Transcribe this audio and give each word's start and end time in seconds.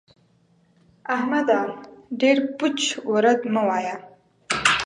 احمده! 1.15 1.59
ډېر 2.21 2.37
پوچ 2.57 2.79
و 3.07 3.11
رد 3.25 3.41
مه 3.53 3.61
وايه. 3.67 3.95